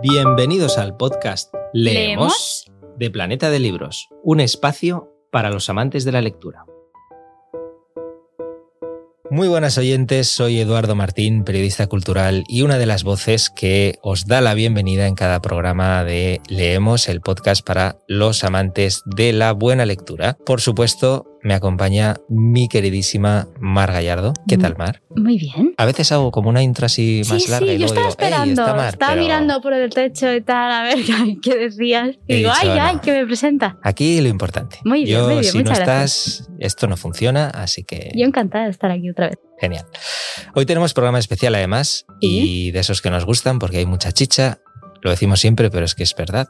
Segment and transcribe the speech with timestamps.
[0.00, 6.20] Bienvenidos al podcast Leemos de Planeta de Libros, un espacio para los amantes de la
[6.20, 6.66] lectura.
[9.28, 14.26] Muy buenas oyentes, soy Eduardo Martín, periodista cultural y una de las voces que os
[14.26, 19.50] da la bienvenida en cada programa de Leemos, el podcast para los amantes de la
[19.52, 20.38] buena lectura.
[20.46, 24.32] Por supuesto, me acompaña mi queridísima Mar Gallardo.
[24.48, 25.02] ¿Qué tal, Mar?
[25.16, 25.74] Muy bien.
[25.76, 27.68] A veces hago como una intro así más sí, larga.
[27.68, 30.32] Sí, y yo estaba digo, "Ey, esperando, está Mar", estaba pero mirando por el techo
[30.34, 30.98] y tal, a ver
[31.42, 32.16] qué decías.
[32.26, 33.78] Y He digo, dicho, ay, ay, que me presenta.
[33.82, 34.78] Aquí lo importante.
[34.84, 38.64] Muy bien, Yo, muy bien, si no estás, esto no funciona, así que Yo encantada
[38.64, 39.38] de estar aquí otra vez.
[39.60, 39.86] genial.
[40.54, 44.58] Hoy tenemos programa especial además y de esos que nos gustan porque hay mucha chicha.
[45.02, 46.48] Lo decimos siempre, pero es que es verdad.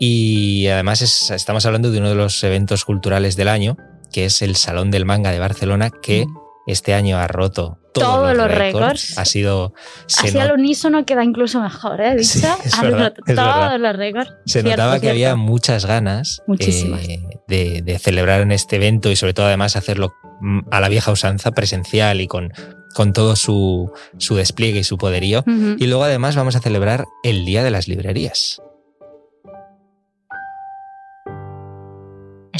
[0.00, 3.76] Y además es- estamos hablando de uno de los eventos culturales del año,
[4.14, 6.24] que es el Salón del Manga de Barcelona, que
[6.66, 9.18] este año ha roto todos, Todos los récords.
[9.18, 9.72] Ha sido...
[10.18, 12.16] Así not- al unísono queda incluso mejor, ¿eh?
[12.16, 14.30] Dicho, Sí, Ha verdad, roto todos los récords.
[14.46, 15.12] Se Cierto, notaba que cierto.
[15.12, 17.02] había muchas ganas Muchísimas.
[17.08, 20.88] eh, de, de celebrar en este evento y sobre todo además hacerlo mm, a la
[20.88, 22.52] vieja usanza presencial y con,
[22.94, 25.44] con todo su, su despliegue y su poderío.
[25.46, 28.60] Y luego además vamos a celebrar el Día de las Librerías.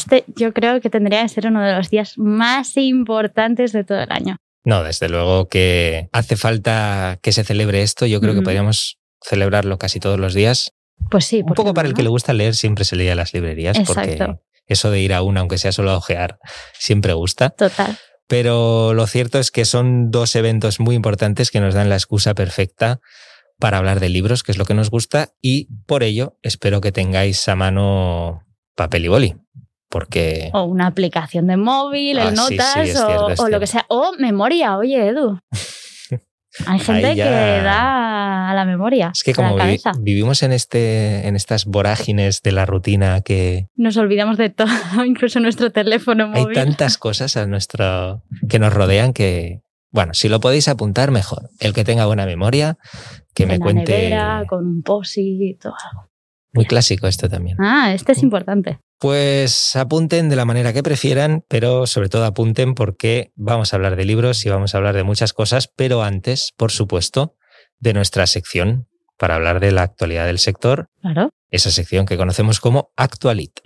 [0.05, 4.01] Este yo creo que tendría que ser uno de los días más importantes de todo
[4.01, 4.37] el año.
[4.65, 8.07] No, desde luego que hace falta que se celebre esto.
[8.07, 10.73] Yo creo que podríamos celebrarlo casi todos los días.
[11.11, 11.41] Pues sí.
[11.41, 13.79] Un ¿por poco para el que le gusta leer, siempre se leía a las librerías,
[13.87, 16.39] porque eso de ir a una, aunque sea solo a ojear,
[16.79, 17.51] siempre gusta.
[17.51, 17.99] Total.
[18.27, 22.35] Pero lo cierto es que son dos eventos muy importantes que nos dan la excusa
[22.35, 23.01] perfecta
[23.59, 26.91] para hablar de libros, que es lo que nos gusta, y por ello espero que
[26.91, 28.41] tengáis a mano
[28.75, 29.37] papel y boli,
[29.95, 33.87] porque O una aplicación de móvil, Ah, el sí, sí, notas o, lo que sea.
[33.89, 35.39] O memoria, oye, Edu.
[36.67, 39.11] Hay gente ya- que da a la memoria.
[39.15, 43.97] es que como vi- vivimos en, este, en estas vorágines de la rutina que Nos
[43.97, 44.69] olvidamos de todo,
[45.07, 46.55] incluso nuestro teléfono hay móvil.
[46.55, 51.51] tantas cosas a nuestro, que nos rodean que, bueno, si lo podéis apuntar, mejor.
[51.61, 52.79] El que tenga buena memoria,
[53.35, 53.93] que En me la cuente...
[53.93, 56.09] nevera, con un posit o algo.
[56.53, 57.57] Muy clásico esto también.
[57.61, 58.79] Ah, este es importante.
[59.05, 63.97] Pues apunten de la manera que prefieran, pero sobre todo apunten porque vamos a hablar
[63.97, 67.37] de libros y vamos a hablar de muchas cosas, pero antes, por supuesto,
[67.79, 68.89] de nuestra sección
[69.19, 71.29] para hablar de la actualidad del sector, Claro.
[71.51, 73.61] esa sección que conocemos como Actualit.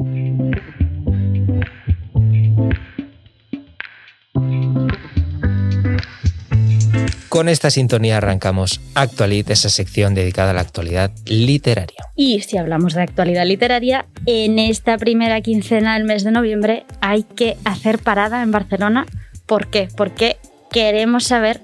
[7.38, 12.00] Con esta sintonía arrancamos Actualit, esa sección dedicada a la actualidad literaria.
[12.16, 17.22] Y si hablamos de actualidad literaria, en esta primera quincena del mes de noviembre hay
[17.22, 19.06] que hacer parada en Barcelona.
[19.46, 19.86] ¿Por qué?
[19.96, 20.38] Porque
[20.72, 21.60] queremos saber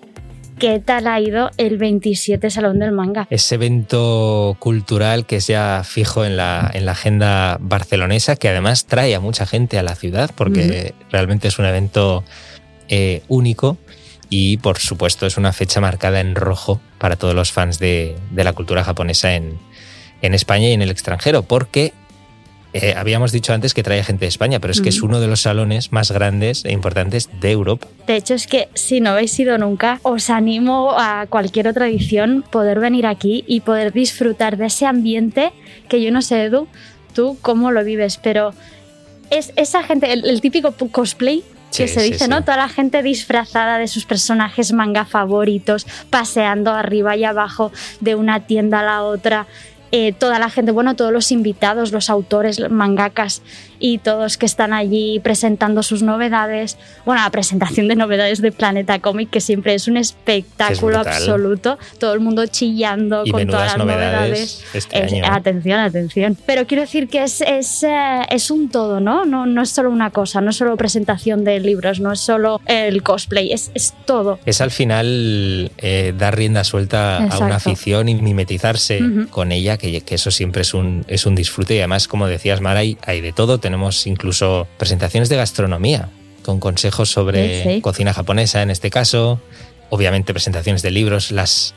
[0.61, 3.27] qué tal ha ido el 27 Salón del Manga.
[3.31, 8.87] ese evento cultural que es ya fijo en la, en la agenda barcelonesa, que además
[8.87, 12.23] trae a mucha gente a la ciudad, porque realmente es un evento
[12.89, 13.77] eh, único
[14.31, 18.45] y por supuesto es una fecha marcada en rojo para todos los fans de, de
[18.45, 19.59] la cultura japonesa en,
[20.23, 21.93] en España y en el extranjero, porque
[22.73, 25.07] eh, habíamos dicho antes que trae gente de España, pero es que es Ujú.
[25.07, 27.87] uno de los salones más grandes e importantes de Europa.
[28.09, 32.45] De hecho, es que si no habéis ido nunca, os animo a cualquier otra edición
[32.51, 35.53] poder venir aquí y poder disfrutar de ese ambiente
[35.89, 36.67] que yo no sé, Edu,
[37.15, 38.53] tú cómo lo vives, pero
[39.31, 41.45] es esa gente, el, el típico cosplay
[41.77, 42.31] que Sí, se dice, sí.
[42.31, 42.43] ¿no?
[42.43, 48.41] Toda la gente disfrazada de sus personajes manga favoritos, paseando arriba y abajo de una
[48.47, 49.47] tienda a la otra.
[49.97, 53.43] eh, toda la gente, bueno, todos los invitados, los autores, mangakas
[53.87, 56.79] y todos que están allí presentando sus novedades.
[57.05, 61.13] Bueno, la presentación de novedades de Planeta Comic, que siempre es un espectáculo brutal.
[61.13, 61.79] absoluto.
[62.01, 64.65] Todo el mundo chillando Y con todas las novedades, novedades.
[64.73, 65.25] este Es- año.
[65.25, 65.29] ¿eh?
[65.31, 66.39] atención, atención.
[66.47, 69.27] Pero quiero decir que es, es, eh, es un todo, ¿no?
[69.27, 69.45] ¿no?
[69.45, 73.03] No es solo una cosa, no es solo presentación de libros, no es solo el
[73.03, 74.39] cosplay, es, es todo.
[74.47, 77.55] Es al final eh, dar rienda suelta a una Exacto.
[77.55, 79.29] afición y mimetizarse Ujú.
[79.29, 81.75] con ella, que, que eso siempre es un, es un disfrute.
[81.75, 83.59] Y además, como decías, Mara, hay, hay de todo.
[83.59, 83.74] Tenemos
[84.07, 86.09] incluso presentaciones de gastronomía,
[86.43, 87.81] con consejos sobre Sí, sí.
[87.81, 89.41] cocina japonesa en este caso.
[89.91, 91.75] Obviamente presentaciones de libros, las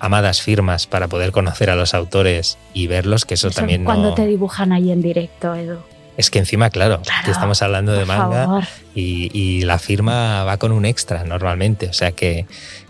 [0.00, 4.10] amadas firmas para poder conocer a los autores y verlos, que eso, Eso, también cuando
[4.10, 4.14] no...
[4.14, 5.78] te dibujan ahí en directo, Edu.
[6.16, 10.72] Es que encima, claro, Claro, que estamos hablando de manga y la firma va con
[10.72, 11.86] un extra normalmente.
[11.88, 12.46] O sea que,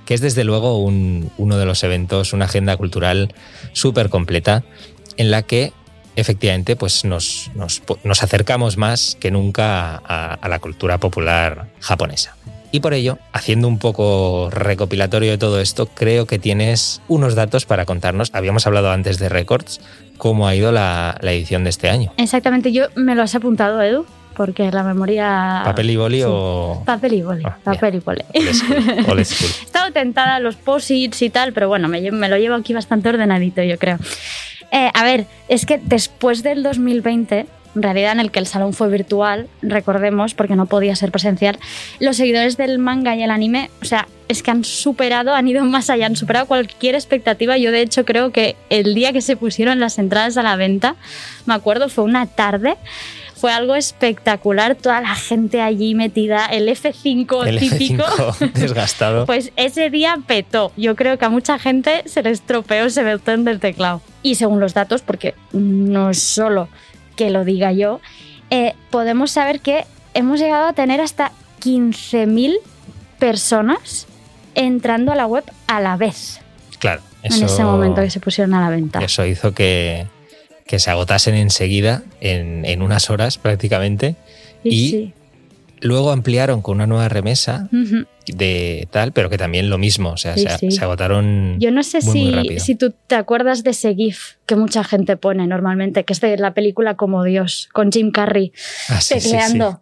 [0.06, 3.34] que es desde luego un- uno de los eventos, una agenda cultural
[3.72, 4.62] súper completa
[5.19, 5.72] en la que
[6.20, 12.37] efectivamente pues nos, nos, nos acercamos más que nunca a, a la cultura popular japonesa.
[12.70, 17.65] Y por ello, haciendo un poco recopilatorio de todo esto, creo que tienes unos datos
[17.65, 18.31] para contarnos.
[18.35, 19.81] Habíamos hablado antes de récords,
[20.19, 22.12] cómo ha ido la, la edición de este año.
[22.19, 24.05] Exactamente, yo me lo has apuntado, Edu
[24.38, 25.62] porque la memoria...
[25.64, 26.85] ¿Papel y boli o...?
[26.87, 28.23] Papel y boli, Ah, papel y boli.
[28.32, 28.76] Old school,
[29.11, 29.50] old school.
[29.61, 32.73] He estado tentada a los posits y tal, pero bueno, me, me lo llevo aquí
[32.73, 33.99] bastante ordenadito, yo creo.
[34.70, 38.73] Eh, a ver, es que después del 2020, en realidad en el que el salón
[38.73, 41.59] fue virtual, recordemos, porque no podía ser presencial,
[42.00, 45.65] los seguidores del manga y el anime, o sea, es que han superado, han ido
[45.65, 47.56] más allá, han superado cualquier expectativa.
[47.56, 50.97] Yo de hecho creo que el día que se pusieron las entradas a la venta,
[51.47, 52.76] me acuerdo, fue una tarde.
[53.40, 58.05] Fue algo espectacular, toda la gente allí metida, el F5 El típico.
[58.05, 59.26] F5 desgastado.
[59.26, 60.73] Pues ese día petó.
[60.76, 64.00] Yo creo que a mucha gente se le estropeó ese botón del teclado.
[64.23, 66.69] Y según los datos, porque no es solo
[67.17, 68.00] que lo diga yo,
[68.50, 71.32] eh, podemos saber que hemos llegado a tener hasta
[71.62, 72.56] 15.000
[73.19, 74.06] personas
[74.55, 76.40] entrando a la web a la vez
[76.79, 79.00] claro, en ese eso- momento que se pusieron a la venta.
[79.00, 80.06] Eso hizo que,
[80.69, 84.15] que se agotasen enseguida, en, en unas horas prácticamente.
[84.62, 85.12] Sí, y- sí.
[85.81, 87.69] Luego ampliaron con una nueva remesa
[88.26, 91.56] de tal, pero que también lo mismo, o sea, Sí, se, agotaron.
[91.61, 95.17] Yo no sé Muy, si, si tú te acuerdas de ese GIF que mucha gente
[95.17, 98.53] pone normalmente, que es de la película Como Dios, con Jim Carrey
[98.88, 99.81] Ah, tecleando.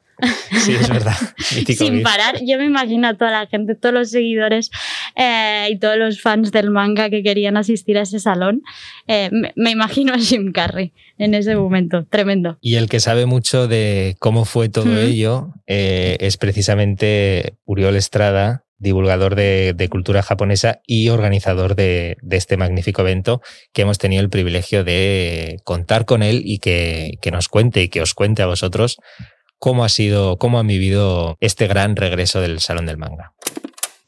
[0.51, 1.17] Sí, es verdad.
[1.77, 2.41] Sin parar.
[2.45, 4.71] Yo me imagino a toda la gente, todos los seguidores
[5.15, 8.63] eh, y todos los fans del manga que querían asistir a ese salón.
[9.07, 12.07] Eh, me, me imagino a Jim Carrey en ese momento.
[12.07, 12.59] Tremendo.
[12.61, 18.65] Y el que sabe mucho de cómo fue todo ello eh, es precisamente Uriol Estrada,
[18.79, 23.41] divulgador de, de cultura japonesa y organizador de, de este magnífico evento,
[23.73, 27.89] que hemos tenido el privilegio de contar con él y que, que nos cuente y
[27.89, 28.99] que os cuente a vosotros
[29.58, 33.32] cómo ha sido, cómo han vivido este gran regreso del Salón del Manga.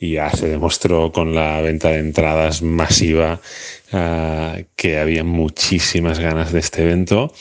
[0.01, 3.41] ya se demostró con la venta de entradas masiva
[3.93, 7.33] ah, que había muchísimas ganas de este evento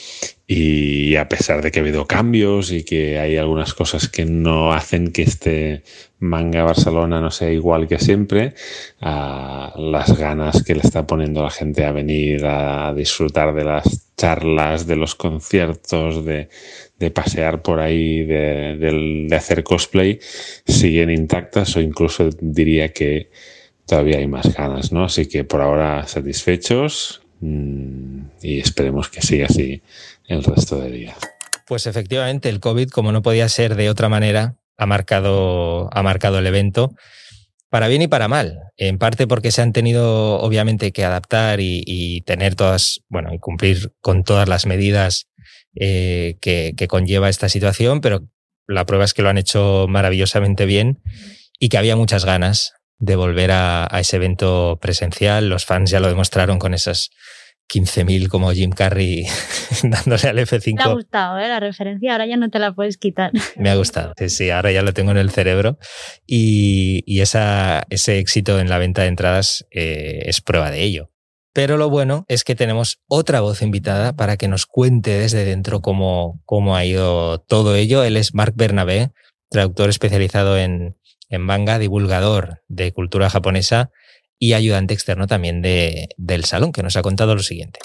[0.50, 4.72] y a pesar de que ha habido cambios y que hay algunas cosas que no
[4.72, 5.82] hacen que este
[6.18, 8.54] manga Barcelona no sea igual que siempre,
[9.02, 14.08] ah, las ganas que le está poniendo la gente a venir a disfrutar de las
[14.16, 16.48] charlas, de los conciertos, de,
[16.98, 20.18] de pasear por ahí, de, de- de hacer cosplay,
[20.66, 23.30] siguen intactas o incluso diría que
[23.86, 25.04] todavía hay más ganas, ¿no?
[25.04, 29.80] Así que por ahora satisfechos mm, y esperemos que siga así
[30.26, 31.16] el resto de días.
[31.66, 36.38] Pues efectivamente, el COVID, como no podía ser de otra manera, ha marcado, ha marcado
[36.38, 36.94] el evento
[37.70, 38.58] para bien y para mal.
[38.76, 43.38] En parte porque se han tenido, obviamente, que adaptar y, y tener todas, bueno, y
[43.38, 45.27] cumplir con todas las medidas
[45.80, 48.28] eh, que, que conlleva esta situación, pero
[48.66, 51.00] la prueba es que lo han hecho maravillosamente bien
[51.58, 55.48] y que había muchas ganas de volver a, a ese evento presencial.
[55.48, 57.10] Los fans ya lo demostraron con esas
[57.68, 59.26] 15.000 como Jim Carrey
[59.82, 60.76] dándole al F5.
[60.76, 61.48] Te ha gustado ¿eh?
[61.48, 63.30] la referencia, ahora ya no te la puedes quitar.
[63.56, 64.14] Me ha gustado.
[64.16, 65.78] Sí, sí, ahora ya lo tengo en el cerebro.
[66.26, 71.10] Y, y esa, ese éxito en la venta de entradas eh, es prueba de ello.
[71.58, 75.80] Pero lo bueno es que tenemos otra voz invitada para que nos cuente desde dentro
[75.80, 78.04] cómo, cómo ha ido todo ello.
[78.04, 79.10] Él es Marc Bernabé,
[79.50, 80.96] traductor especializado en,
[81.28, 83.90] en manga, divulgador de cultura japonesa
[84.38, 87.80] y ayudante externo también de, del salón, que nos ha contado lo siguiente.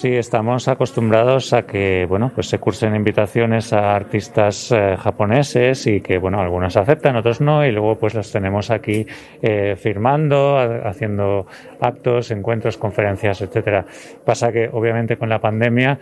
[0.00, 6.00] Sí, estamos acostumbrados a que bueno, pues se cursen invitaciones a artistas eh, japoneses y
[6.00, 9.06] que bueno, algunos aceptan, otros no, y luego pues los tenemos aquí
[9.42, 11.46] eh, firmando, ha- haciendo
[11.82, 13.84] actos, encuentros, conferencias, etcétera.
[14.24, 15.98] Pasa que obviamente con la pandemia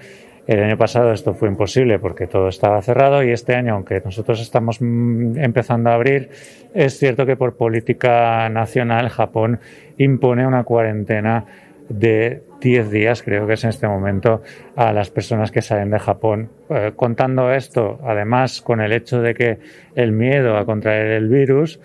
[0.46, 4.40] el año pasado esto fue imposible porque todo estaba cerrado y este año, aunque nosotros
[4.40, 6.30] estamos mm, empezando a abrir,
[6.72, 9.58] es cierto que por política nacional Japón
[9.96, 11.44] impone una cuarentena
[11.88, 14.42] de 10 días, creo que es en este momento,
[14.76, 16.50] a las personas que salen de Japón.
[16.70, 19.58] Eh, contando esto, además, con el hecho de que
[19.94, 21.80] el miedo a contraer el virus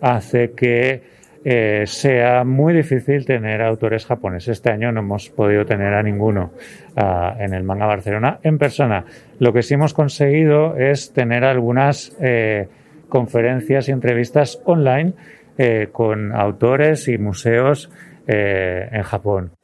[0.00, 4.48] hace que eh, sea muy difícil tener autores japoneses.
[4.58, 6.52] Este año no hemos podido tener a ninguno
[6.96, 9.04] ah, en el Manga Barcelona en persona.
[9.38, 12.68] Lo que sí hemos conseguido es tener algunas eh,
[13.08, 15.14] conferencias y entrevistas online
[15.90, 17.90] con autores y museos
[18.28, 19.57] en Japón.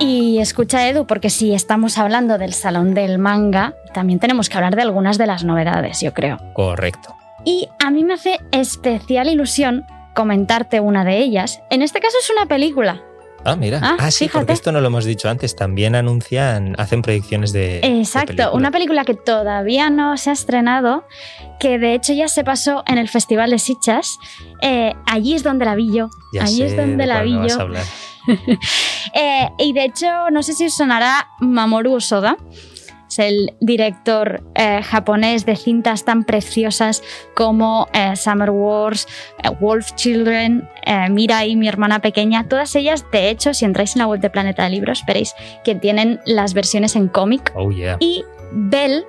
[0.00, 4.74] Y escucha, Edu, porque si estamos hablando del salón del manga, también tenemos que hablar
[4.74, 6.38] de algunas de las novedades, yo creo.
[6.54, 7.14] Correcto.
[7.44, 11.60] Y a mí me hace especial ilusión comentarte una de ellas.
[11.70, 13.02] En este caso es una película.
[13.44, 13.80] Ah, mira.
[13.82, 15.56] Ah, sí, porque esto no lo hemos dicho antes.
[15.56, 17.80] También anuncian, hacen proyecciones de.
[17.82, 21.06] Exacto, una película que todavía no se ha estrenado,
[21.58, 24.18] que de hecho ya se pasó en el Festival de Sichas.
[24.60, 26.10] Eh, allí es donde la vi yo.
[26.40, 27.68] allí es donde la vi yo.
[29.12, 32.36] Eh, y de hecho, no sé si os sonará Mamoru Osoda
[33.08, 37.02] es el director eh, japonés de cintas tan preciosas
[37.34, 39.08] como eh, Summer Wars,
[39.60, 40.68] Wolf Children,
[41.10, 42.46] Mirai, mi hermana pequeña.
[42.46, 45.34] Todas ellas, de hecho, si entráis en la web de Planeta de Libros, veréis
[45.64, 47.52] que tienen las versiones en cómic.
[47.56, 49.04] Oh, y Bell,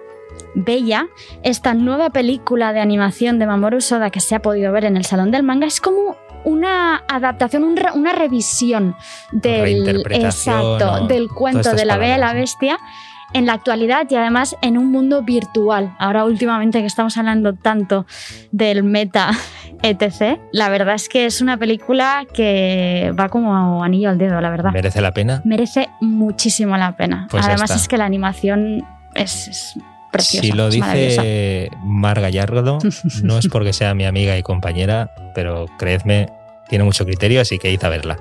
[0.56, 1.08] Bella,
[1.44, 5.06] esta nueva película de animación de Mamoru Soda que se ha podido ver en el
[5.06, 6.11] Salón del Manga, es como
[6.43, 8.95] una adaptación, una revisión
[9.31, 12.79] del, exacto, del cuento de la Bella y la Bestia
[13.33, 15.95] en la actualidad y además en un mundo virtual.
[16.00, 18.05] Ahora últimamente que estamos hablando tanto
[18.51, 19.31] del meta,
[19.83, 24.50] etc., la verdad es que es una película que va como anillo al dedo, la
[24.50, 24.71] verdad.
[24.71, 25.41] ¿Merece la pena?
[25.45, 27.27] Merece muchísimo la pena.
[27.29, 29.75] Pues además es que la animación es,
[30.12, 30.46] preciosa.
[30.46, 32.80] Si lo dice Mar Gallardo,
[33.24, 36.30] no es porque sea mi amiga y compañera, pero creedme,
[36.70, 38.18] tiene mucho criterio, así que hice a verla.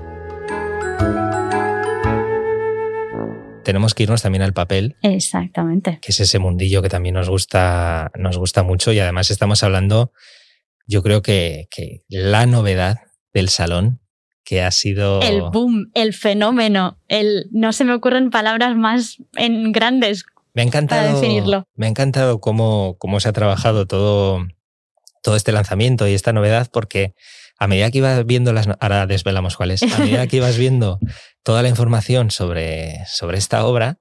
[3.63, 4.95] tenemos que irnos también al papel.
[5.01, 5.99] Exactamente.
[6.01, 10.11] Que es ese mundillo que también nos gusta, nos gusta mucho y además estamos hablando,
[10.87, 11.67] yo creo que,
[12.09, 12.97] la novedad
[13.33, 14.01] del salón
[14.43, 15.21] que ha sido...
[15.21, 20.65] El boom, el fenómeno, el no se me ocurren palabras más en grandes me ha
[20.65, 21.65] encantado, definirlo.
[21.75, 24.45] Me ha encantado cómo, cómo se ha trabajado todo,
[25.23, 27.13] todo este lanzamiento y esta novedad porque
[27.61, 28.67] a medida que ibas viendo las...
[28.79, 29.83] Ahora desvelamos cuáles.
[29.83, 30.97] A medida que ibas viendo
[31.43, 33.99] toda la información sobre, sobre esta obra,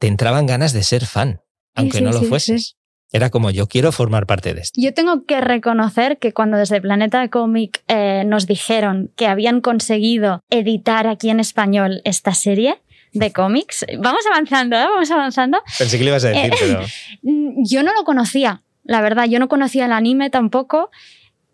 [0.00, 1.40] te entraban ganas de ser fan,
[1.74, 2.76] aunque no lo fueses.
[3.12, 4.80] Era como, yo quiero formar parte de esto.
[4.80, 10.40] Yo tengo que reconocer que cuando desde Planeta Comic eh, nos dijeron que habían conseguido
[10.50, 12.82] editar aquí en español esta serie,
[13.14, 13.86] de cómics.
[13.98, 14.84] Vamos avanzando, ¿eh?
[14.84, 15.62] Vamos avanzando.
[15.78, 16.82] Pensé que le ibas a decir, eh, pero.
[17.64, 19.26] Yo no lo conocía, la verdad.
[19.26, 20.90] Yo no conocía el anime tampoco.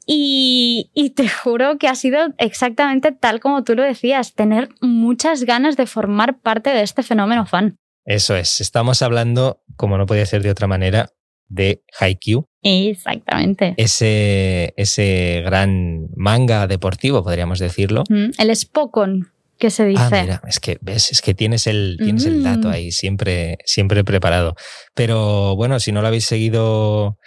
[0.06, 5.76] Y, te juro que ha sido exactamente tal como tú lo decías, tener muchas ganas
[5.76, 7.76] de formar parte de este fenómeno fan.
[8.04, 11.10] Eso es, estamos hablando, como no podía ser de otra manera,
[11.46, 12.48] de Haikyuu.
[12.62, 13.74] Exactamente.
[13.76, 18.02] Ese, ese gran manga deportivo, podríamos decirlo.
[18.08, 20.02] Mm, el Spokon, que se dice.
[20.02, 22.72] Ah, mira, es que ves, es que tienes el, tienes el dato mm.
[22.72, 24.56] ahí siempre, siempre preparado.
[24.94, 27.18] Pero bueno, si no lo habéis seguido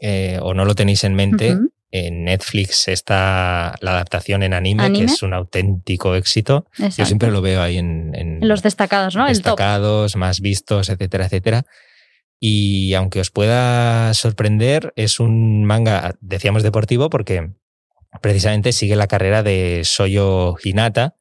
[0.00, 1.58] eh, o no lo tenéis en mente,
[1.90, 6.66] en Netflix está la adaptación en anime, que es un auténtico éxito.
[6.78, 9.26] Yo siempre lo veo ahí en, los destacados, ¿no?
[9.26, 11.64] Destacados, más vistos, etcétera, etcétera.
[12.40, 17.52] Y aunque os pueda sorprender, es un manga, decíamos deportivo, porque
[18.20, 21.14] precisamente sigue la carrera de Soyo Hinata,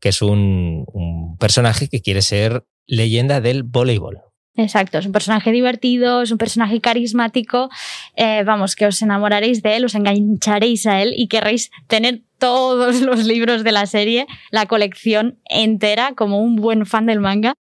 [0.00, 4.22] que es un, un personaje que quiere ser leyenda del voleibol.
[4.58, 7.68] Exacto, es un personaje divertido, es un personaje carismático.
[8.16, 13.00] Eh, vamos, que os enamoraréis de él, os engancharéis a él y querréis tener todos
[13.00, 17.54] los libros de la serie, la colección entera, como un buen fan del manga.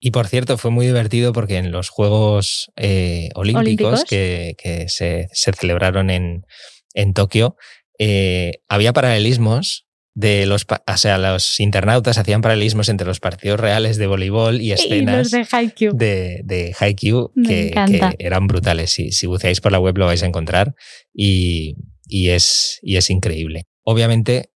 [0.00, 4.54] Y por cierto, fue muy divertido porque en los Juegos eh, Olímpicos, Que,
[4.86, 6.46] se, celebraron en,
[6.94, 7.56] en Tokio,
[7.98, 13.98] eh, había paralelismos de los, o sea, los internautas hacían paralelismos entre los partidos reales
[13.98, 16.74] de voleibol y escenas de Haikyuu, de, de
[17.46, 18.90] que, eran brutales.
[18.90, 20.74] Si, si buceáis por la web lo vais a encontrar
[21.14, 21.76] y,
[22.08, 23.66] y, es, y es increíble.
[23.84, 24.50] Obviamente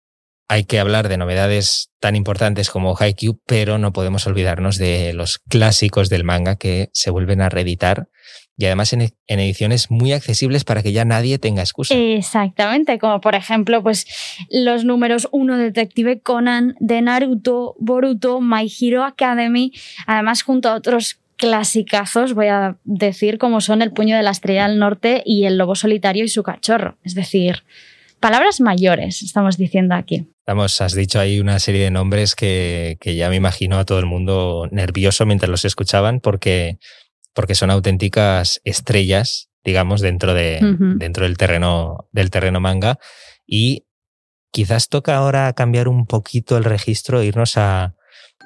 [0.48, 5.38] hay que hablar de novedades tan importantes como Haikyuu, pero no podemos olvidarnos de los
[5.38, 8.08] clásicos del manga que se vuelven a reeditar
[8.56, 11.94] y además en, ediciones muy accesibles para que ya nadie tenga excusa.
[11.94, 14.06] Exactamente, como por ejemplo pues
[14.50, 19.72] los números 1 Detective Conan, de Naruto, Boruto, My Hero Academy,
[20.06, 24.68] además junto a otros clasicazos, voy a decir, como son El puño de la estrella
[24.68, 26.98] del norte y El lobo solitario y su cachorro.
[27.02, 27.64] Es decir,
[28.20, 30.28] palabras mayores, estamos diciendo aquí.
[30.46, 33.98] Vamos, has dicho ahí una serie de nombres que, que ya me imagino a todo
[33.98, 36.78] el mundo nervioso mientras los escuchaban, porque
[37.34, 40.58] porque son auténticas estrellas, digamos, dentro, de,
[40.96, 42.98] dentro del, terreno, del terreno manga.
[43.46, 43.86] Y
[44.50, 47.94] quizás toca ahora cambiar un poquito el registro, e irnos a,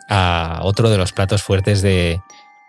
[0.08, 2.20] a otro de los platos fuertes de,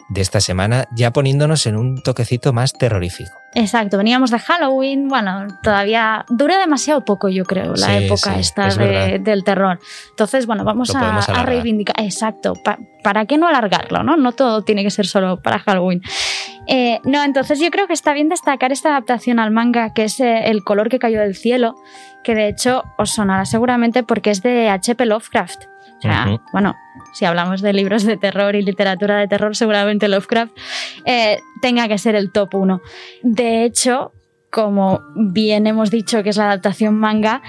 [0.09, 3.31] de esta semana, ya poniéndonos en un toquecito más terrorífico.
[3.53, 9.43] Exacto, veníamos de Halloween, bueno, todavía dura demasiado poco, yo creo, la época esta del
[9.43, 9.79] terror.
[10.11, 11.95] Entonces, bueno, vamos a, reivindicar.
[12.03, 12.53] Exacto,
[13.03, 14.03] ¿para qué no alargarlo?
[14.03, 14.15] ¿no?
[14.15, 16.01] no todo tiene que ser solo para Halloween.
[16.67, 20.19] Eh, no, entonces yo creo que está bien destacar esta adaptación al manga, que es
[20.19, 21.75] eh, El color que cayó del cielo,
[22.23, 25.05] que de hecho os sonará seguramente porque es de H.P.
[25.05, 25.63] Lovecraft.
[25.97, 26.75] O sea, bueno,
[27.17, 30.55] si hablamos de libros de terror y literatura de terror, seguramente Lovecraft
[31.05, 32.81] eh, tenga que ser el top uno.
[33.23, 34.11] De hecho,
[34.51, 37.41] como bien hemos dicho que es la adaptación manga,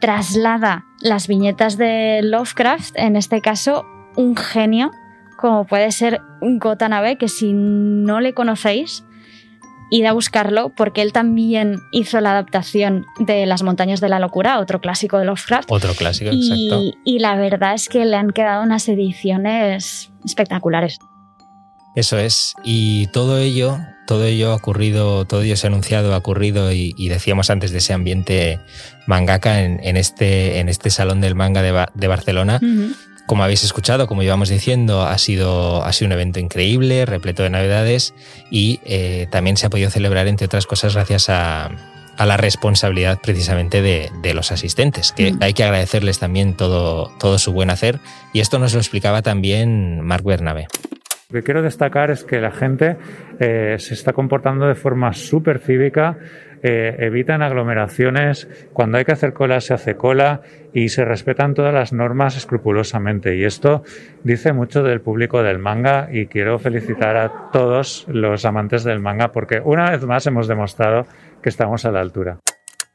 [0.00, 3.86] traslada las viñetas de Lovecraft, en este caso
[4.16, 4.90] un genio
[5.36, 9.04] como puede ser Gotanabe, que si no le conocéis,
[9.90, 14.58] id a buscarlo porque él también hizo la adaptación de Las montañas de la locura,
[14.58, 15.70] otro clásico de Lovecraft.
[15.70, 16.98] Otro clásico, y, exacto.
[17.04, 20.98] Y la verdad es que le han quedado unas ediciones espectaculares.
[21.94, 22.54] Eso es.
[22.62, 27.08] Y todo ello, todo ello ha ocurrido, todo ello se ha anunciado, ha ocurrido y,
[27.08, 28.60] decíamos antes de ese ambiente
[29.06, 32.60] mangaka en, este, en este salón del manga de, Barcelona.
[33.26, 37.50] Como habéis escuchado, como íbamos diciendo, ha sido, ha sido un evento increíble, repleto de
[37.50, 38.14] novedades
[38.50, 41.70] y eh, también se ha podido celebrar, entre otras cosas, gracias a,
[42.18, 45.38] la responsabilidad precisamente de, los asistentes, que mm.
[45.42, 47.98] hay que agradecerles también todo, todo su buen hacer.
[48.32, 50.68] Y esto nos lo explicaba también Marc Bernabe.
[51.28, 52.96] Lo que quiero destacar es que la gente
[53.40, 56.16] eh, se está comportando de forma súper cívica,
[56.62, 60.42] eh, evitan aglomeraciones, cuando hay que hacer cola se hace cola
[60.72, 63.36] y se respetan todas las normas escrupulosamente.
[63.36, 63.82] Y esto
[64.22, 69.32] dice mucho del público del manga y quiero felicitar a todos los amantes del manga
[69.32, 71.08] porque una vez más hemos demostrado
[71.42, 72.38] que estamos a la altura.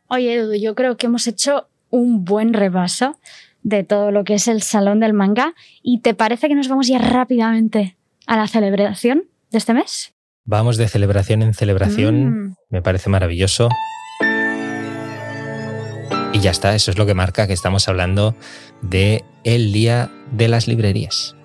[0.08, 3.18] Oye, Edu, yo creo que hemos hecho un buen repaso
[3.62, 6.88] de todo lo que es el Salón del Manga y ¿te parece que nos vamos
[6.88, 7.98] ya rápidamente
[8.28, 10.14] a la celebración de este mes?
[10.46, 12.46] Vamos de celebración en celebración.
[12.48, 12.56] Mm.
[12.70, 13.70] Me parece maravilloso.
[16.34, 18.36] Y ya está, eso es lo que marca que estamos hablando
[18.82, 21.36] de el Día de las Librerías.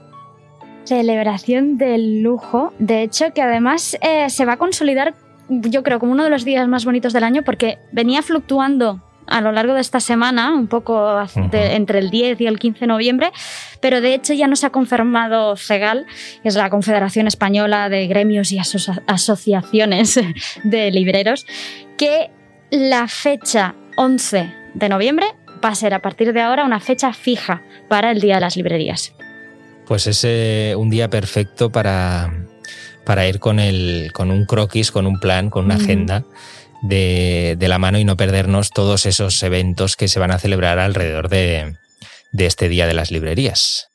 [0.85, 2.73] Celebración del lujo.
[2.79, 5.15] De hecho, que además eh, se va a consolidar,
[5.49, 9.41] yo creo, como uno de los días más bonitos del año porque venía fluctuando a
[9.41, 11.21] lo largo de esta semana, un poco
[11.53, 13.33] entre el 10 y el 15 de noviembre,
[13.81, 16.07] pero de hecho ya nos ha confirmado CEGAL,
[16.43, 20.21] que es la Confederación Española de Gremios y Asociaciones
[20.65, 21.47] de Libreros,
[21.97, 22.31] que
[22.71, 25.27] la fecha 11 de noviembre
[25.65, 28.57] va a ser a partir de ahora una fecha fija para el Día de las
[28.57, 29.15] Librerías.
[29.87, 32.47] Pues es eh, un día perfecto para,
[33.05, 36.25] para ir con, el, con un croquis, con un plan, con una agenda
[36.89, 41.29] de, la mano y no perdernos todos esos eventos que se van a celebrar alrededor
[41.29, 41.77] de,
[42.39, 43.89] este Día de las Librerías.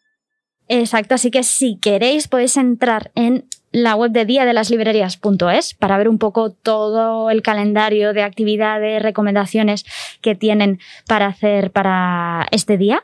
[0.68, 5.74] Exacto, así que si queréis podéis entrar en la web de día de las librerías.es
[5.76, 9.86] para ver un poco todo el calendario de actividades, recomendaciones
[10.22, 13.04] que tienen para hacer para este día.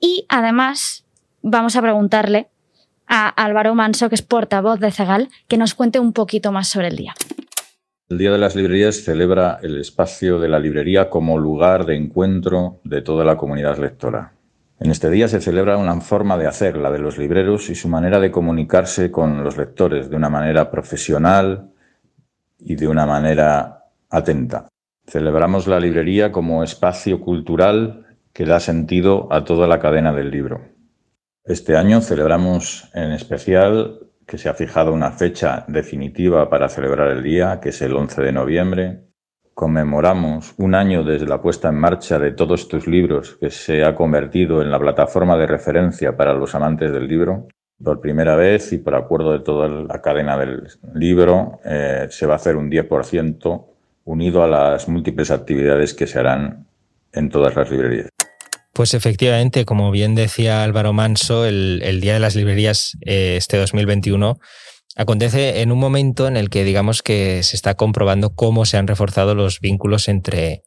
[0.00, 1.04] Y además
[1.42, 2.48] vamos a preguntarle
[3.06, 6.88] a Álvaro Manso, que es portavoz de Cegal, que nos cuente un poquito más sobre
[6.88, 7.14] el día.
[8.10, 12.80] El Día de las Librerías celebra el espacio de la librería como lugar de encuentro
[12.84, 14.34] de toda la comunidad lectora.
[14.78, 17.88] En este día se celebra una forma de hacer, la de los libreros, y su
[17.88, 21.70] manera de comunicarse con los lectores de una manera profesional
[22.58, 24.68] y de una manera atenta.
[25.06, 30.60] Celebramos la librería como espacio cultural que da sentido a toda la cadena del libro.
[31.42, 37.22] Este año celebramos en especial que se ha fijado una fecha definitiva para celebrar el
[37.22, 39.00] día, que es el 11 de noviembre.
[39.52, 43.94] Conmemoramos un año desde la puesta en marcha de todos tus libros, que se ha
[43.94, 47.48] convertido en la plataforma de referencia para los amantes del libro.
[47.82, 52.34] Por primera vez y por acuerdo de toda la cadena del libro, eh, se va
[52.34, 53.66] a hacer un 10%
[54.04, 56.66] unido a las múltiples actividades que se harán
[57.12, 58.08] en todas las librerías.
[58.74, 64.36] Pues efectivamente, como bien decía Álvaro Manso, el, Día de las Librerías eh, este 2021
[64.96, 68.88] acontece en un momento en el que digamos que se está comprobando cómo se han
[68.88, 70.64] reforzado los vínculos entre,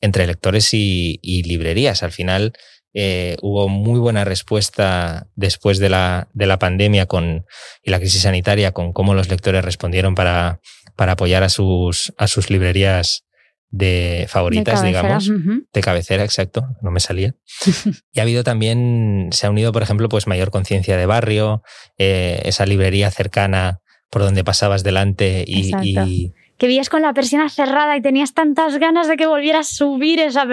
[0.00, 2.04] entre lectores y, librerías.
[2.04, 2.52] Al final
[2.94, 7.44] eh, hubo muy buena respuesta después de la, de la pandemia con,
[7.82, 10.60] y la crisis sanitaria con cómo los lectores respondieron para,
[10.94, 13.24] para apoyar a sus, a sus librerías
[13.70, 15.30] de favoritas, digamos,
[15.72, 17.34] de cabecera, exacto, no me salía.
[18.12, 21.62] y ha habido también, se ha unido, por ejemplo, pues mayor conciencia de barrio,
[21.98, 27.96] eh, esa librería cercana por donde pasabas delante y, Que vías con la persiana cerrada
[27.96, 30.46] y tenías tantas ganas de que volvieras a subir esa,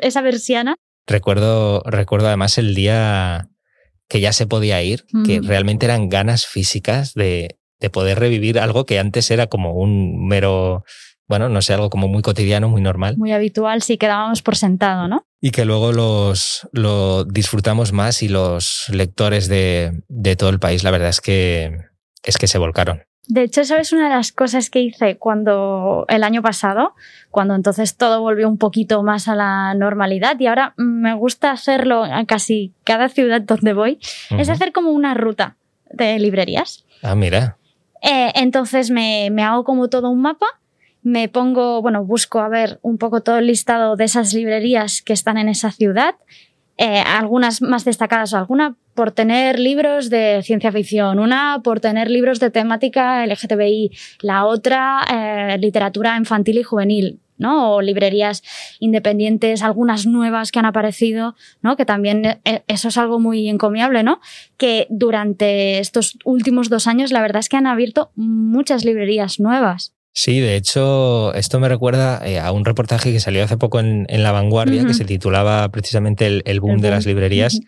[0.00, 0.74] esa persiana.
[1.06, 3.48] Recuerdo, recuerdo además el día
[4.08, 8.86] que ya se podía ir, que realmente eran ganas físicas de, de poder revivir algo
[8.86, 10.84] que antes era como un mero
[11.28, 13.16] bueno, no sé, algo como muy cotidiano, muy normal.
[13.18, 15.26] Muy habitual, sí, quedábamos por sentado, ¿no?
[15.40, 20.82] Y que luego los, lo disfrutamos más y los lectores de, de todo el país,
[20.82, 21.76] la verdad es que,
[22.24, 23.02] es que se volcaron.
[23.28, 26.94] De hecho, eso es una de las cosas que hice cuando el año pasado,
[27.30, 32.06] cuando entonces todo volvió un poquito más a la normalidad y ahora me gusta hacerlo
[32.06, 33.98] en casi cada ciudad donde voy,
[34.30, 35.58] es hacer como una ruta
[35.90, 36.86] de librerías.
[37.02, 37.58] Ah, mira.
[38.00, 40.46] Eh, entonces me, me hago como todo un mapa
[41.02, 45.12] me pongo, bueno, busco a ver un poco todo el listado de esas librerías que
[45.12, 46.14] están en esa ciudad,
[46.76, 52.40] eh, algunas más destacadas, alguna por tener libros de ciencia ficción, una por tener libros
[52.40, 57.20] de temática LGTBI, la otra eh, literatura infantil y juvenil.
[57.38, 57.74] ¿no?
[57.74, 58.42] O librerías
[58.80, 61.76] independientes, algunas nuevas que han aparecido, ¿no?
[61.76, 64.20] Que también eh, eso es algo muy encomiable, ¿no?
[64.56, 69.94] Que durante estos últimos dos años la verdad es que han abierto muchas librerías nuevas.
[70.20, 74.04] Sí, de hecho, esto me recuerda eh, a un reportaje que salió hace poco en,
[74.08, 77.60] La Vanguardia, que se titulaba precisamente El, boom, de las librerías,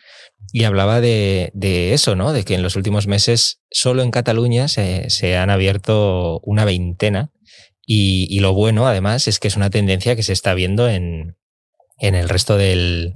[0.53, 1.53] y hablaba de,
[1.93, 2.33] eso, ¿no?
[2.33, 7.31] De que en los últimos meses solo en Cataluña se, han abierto una veintena,
[7.87, 11.37] y, lo bueno, además, es que es una tendencia que se está viendo en,
[12.01, 13.15] el resto del,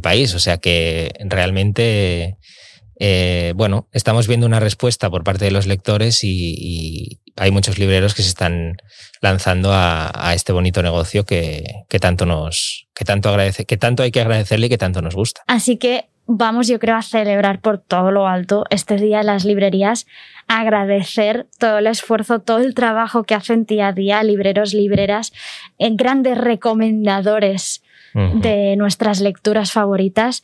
[0.00, 2.36] país, o sea que realmente...
[3.00, 8.14] Eh, bueno, estamos viendo una respuesta por parte de los lectores y, hay muchos libreros
[8.14, 8.76] que se están
[9.20, 11.64] lanzando a, este bonito negocio que,
[12.00, 15.42] tanto nos, que tanto agradece, que tanto hay que agradecerle y que tanto nos gusta.
[15.46, 19.44] Así que vamos, yo creo, a celebrar por todo lo alto este día en las
[19.44, 20.06] librerías,
[20.46, 25.32] agradecer todo el esfuerzo, todo el trabajo que hacen día a día libreros, libreras,
[25.78, 27.82] en grandes recomendadores
[28.14, 30.42] de nuestras lecturas favoritas.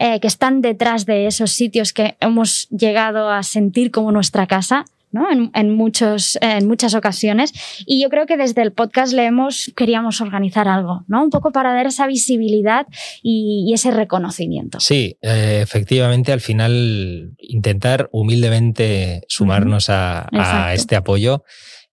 [0.00, 4.84] Eh, que están detrás de esos sitios que hemos llegado a sentir como nuestra casa
[5.12, 7.52] en, muchos, en muchas ocasiones.
[7.86, 11.22] Y yo creo que desde el podcast leemos, queríamos organizar algo, ¿no?
[11.22, 12.86] Un poco para dar esa visibilidad
[13.22, 14.80] y, ese reconocimiento.
[14.80, 20.28] Sí, eh, efectivamente, al final intentar humildemente sumarnos a,
[20.72, 21.44] este apoyo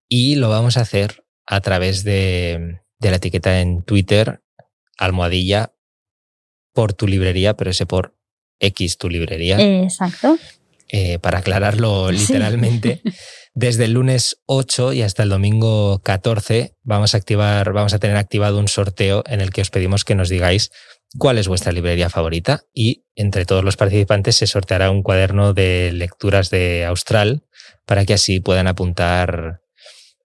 [0.08, 4.42] y lo vamos a hacer a través de, de la etiqueta en Twitter,
[4.98, 5.74] almohadilla
[6.74, 8.16] por tu librería, pero ese por
[8.60, 9.60] X tu librería.
[9.84, 10.38] Exacto.
[10.90, 13.02] Eh, para aclararlo literalmente,
[13.56, 18.18] desde el lunes 8 y hasta el domingo 14 vamos a activar, vamos a tener
[18.18, 20.72] activado un sorteo en el que os pedimos que nos digáis
[21.18, 25.92] cuál es vuestra librería favorita y entre todos los participantes se sorteará un cuaderno de
[25.92, 27.44] lecturas de Austral
[27.86, 29.62] para que así puedan apuntar,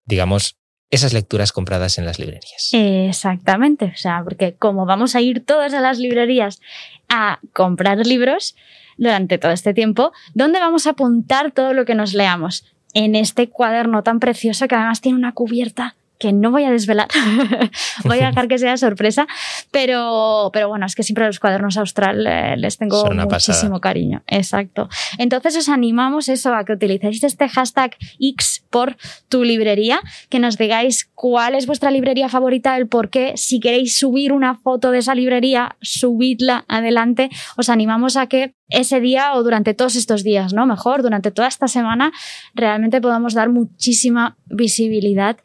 [0.04, 0.59] digamos,
[0.90, 2.70] esas lecturas compradas en las librerías.
[2.72, 6.60] Exactamente, o sea, porque como vamos a ir todas a las librerías
[7.08, 8.56] a comprar libros,
[9.00, 12.66] durante todo este tiempo, ¿dónde vamos a apuntar todo lo que nos leamos?
[12.92, 17.08] En este cuaderno tan precioso que además tiene una cubierta que no voy a desvelar,
[18.04, 19.26] voy a dejar que sea sorpresa,
[19.72, 24.22] pero, pero bueno, es que siempre los cuadernos austral eh, les tengo muchísimo cariño.
[24.26, 24.88] Exacto.
[25.18, 28.98] Entonces os animamos eso, a que utilicéis este hashtag X por
[29.30, 33.96] tu librería, que nos digáis cuál es vuestra librería favorita, el por qué, si queréis
[33.96, 39.42] subir una foto de esa librería, subidla adelante, os animamos a que ese día o
[39.42, 40.66] durante todos estos días, ¿no?
[40.66, 42.12] Mejor, durante toda esta semana,
[42.54, 45.38] realmente podamos dar muchísima visibilidad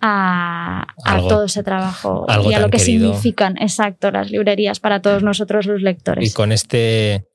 [0.00, 0.86] a,
[1.28, 5.82] todo ese trabajo y a lo que significan, exacto, las librerías para todos nosotros los
[5.82, 6.30] lectores.
[6.30, 7.28] Y con este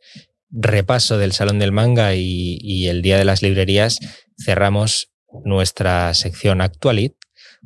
[0.49, 3.99] repaso del Salón del Manga y, y el Día de las Librerías,
[4.37, 5.11] cerramos
[5.43, 7.13] nuestra sección Actualit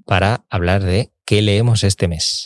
[0.06, 2.46] para hablar de qué leemos este mes.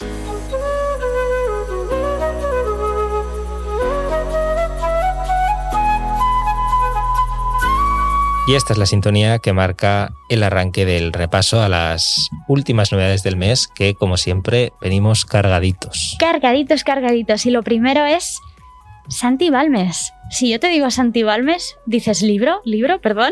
[8.51, 13.23] Y esta es la sintonía que marca el arranque del repaso a las últimas novedades
[13.23, 16.17] del mes, que como siempre venimos cargaditos.
[16.19, 17.45] Cargaditos, cargaditos.
[17.45, 18.41] Y lo primero es
[19.07, 20.11] Santi Balmes.
[20.31, 23.31] Si yo te digo Santi Balmes, dices libro, libro, perdón.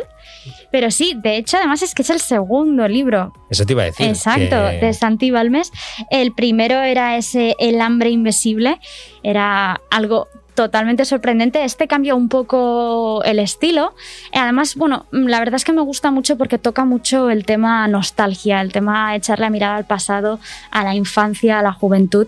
[0.71, 3.33] Pero sí, de hecho, además es que es el segundo libro.
[3.49, 4.07] Eso te iba a decir.
[4.07, 5.73] Exacto, de Santi Balmes.
[6.11, 8.79] El primero era ese El hambre invisible.
[9.21, 10.29] Era algo
[10.59, 11.63] totalmente sorprendente.
[11.63, 13.95] Este cambia un poco el estilo.
[14.33, 18.59] Además, bueno, la verdad es que me gusta mucho porque toca mucho el tema nostalgia,
[18.59, 20.37] el tema echarle la mirada al pasado,
[20.69, 22.27] a la infancia, a la juventud.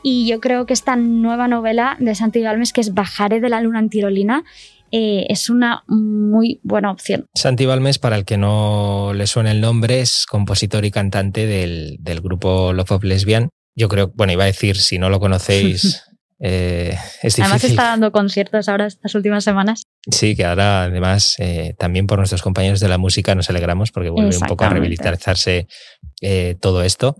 [0.00, 3.60] Y yo creo que esta nueva novela de Santi Balmes, que es Bajaré de la
[3.60, 4.44] luna en tirolina,
[4.92, 7.26] eh, es una muy buena opción.
[7.34, 11.96] Santi Balmes, para el que no le suene el nombre, es compositor y cantante del,
[11.98, 13.48] del grupo Love of Lesbian.
[13.74, 16.04] Yo creo, bueno, iba a decir, si no lo conocéis,
[16.44, 19.84] Eh, es además está dando conciertos ahora estas últimas semanas.
[20.10, 24.10] Sí, que ahora además eh, también por nuestros compañeros de la música nos alegramos porque
[24.10, 25.68] vuelve un poco a rehabilitarse
[26.20, 27.16] eh, todo esto.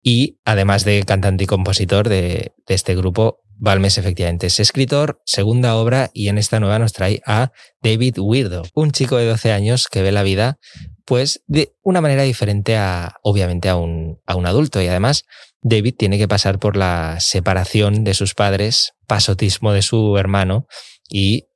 [0.00, 5.76] Y además de cantante y compositor de, de este grupo, Balmes efectivamente es escritor, segunda
[5.76, 9.86] obra, y en esta nueva nos trae a David Weirdo, un chico de 12 años
[9.88, 10.58] que ve la vida
[11.04, 14.80] pues de una manera diferente a, obviamente, a un, a un adulto.
[14.80, 15.24] Y además,
[15.60, 20.66] David tiene que pasar por la separación de sus padres, pasotismo de su hermano
[21.08, 21.46] y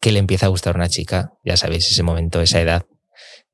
[0.00, 1.32] que le empieza a gustar una chica.
[1.44, 2.86] Ya sabéis, ese momento, esa edad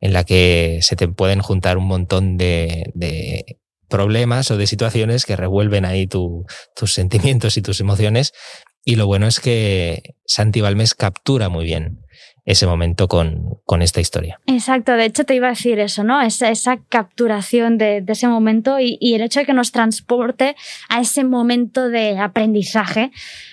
[0.00, 5.26] en la que se te pueden juntar un montón de, de problemas o de situaciones
[5.26, 6.46] que revuelven ahí tus
[6.86, 8.32] sentimientos y tus emociones.
[8.82, 12.00] Y lo bueno es que Santi Balmes captura muy bien
[12.44, 14.40] ese momento con, con, esta historia.
[14.46, 16.20] Exacto, de hecho te iba a decir eso, ¿no?
[16.20, 20.56] Esa, esa capturación de, ese momento y, y, el hecho de que nos transporte
[20.88, 23.10] a ese momento de aprendizaje,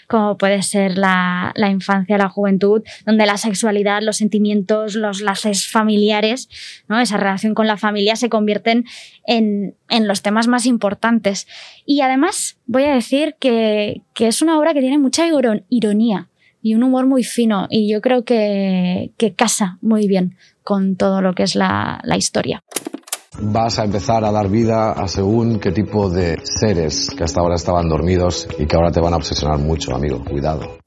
[0.07, 5.67] como puede ser la, la, infancia, la juventud, donde la sexualidad, los sentimientos, los laces
[5.67, 6.49] familiares,
[6.87, 6.99] ¿no?
[6.99, 8.85] esa relación con la familia se convierten
[9.25, 11.47] en, en los temas más importantes.
[11.85, 15.25] Y además voy a decir que, que es una obra que tiene mucha
[15.69, 16.29] ironía
[16.61, 21.21] y un humor muy fino y yo creo que, que casa muy bien con todo
[21.21, 22.63] lo que es la, la historia
[23.39, 27.55] vas a empezar a dar vida a según qué tipo de seres que hasta ahora
[27.55, 30.23] estaban dormidos y que ahora te van a obsesionar mucho, amigo.
[30.23, 30.79] Cuidado.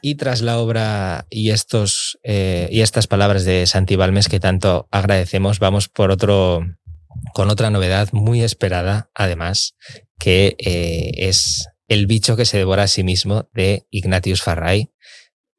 [0.00, 4.88] Y tras la obra y, estos, eh, y estas palabras de Santi Balmes que tanto
[4.90, 6.64] agradecemos, vamos por otro,
[7.34, 9.74] con otra novedad muy esperada, además,
[10.18, 14.90] que eh, es El bicho que se devora a sí mismo de Ignatius Farray.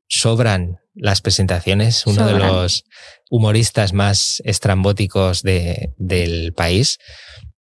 [0.10, 2.40] Sobran las presentaciones, uno Sobran.
[2.40, 2.84] de los
[3.30, 6.98] humoristas más estrambóticos de, del país.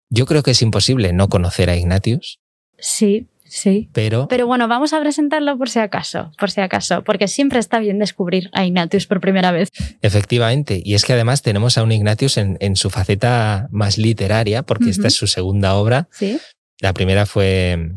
[0.09, 2.39] Yo creo que es imposible no conocer a Ignatius.
[2.79, 3.91] Sí, sí.
[3.93, 7.81] Pero, Pero bueno, vamos a presentarlo por si acaso, por si acaso, porque siempre está
[7.81, 9.71] bien descubrir a Ignatius por primera vez.
[10.03, 14.63] Efectivamente, y es que además tenemos a un Ignatius en, en su faceta más literaria,
[14.63, 14.91] porque uh -huh.
[14.93, 16.09] esta es su segunda obra.
[16.13, 16.39] Sí.
[16.81, 17.93] La primera fue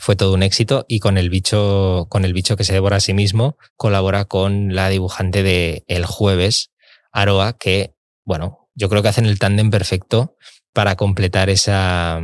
[0.00, 3.00] fue todo un éxito y con el bicho con el bicho que se devora a
[3.00, 6.70] sí mismo colabora con la dibujante de El jueves
[7.12, 10.36] Aroa, que, bueno, yo creo que hacen el tándem perfecto
[10.72, 12.22] para completar esa,